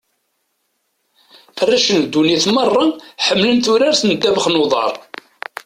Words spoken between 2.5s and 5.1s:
merra, ḥemmlen turart n ddabax n uḍar.